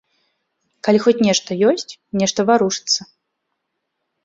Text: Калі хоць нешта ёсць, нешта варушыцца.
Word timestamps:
Калі 0.87 0.99
хоць 1.03 1.13
нешта 1.27 1.51
ёсць, 1.69 1.87
нешта 2.23 2.39
варушыцца. 2.53 3.01